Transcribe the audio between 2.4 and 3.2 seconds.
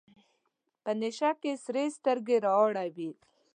رااړوي.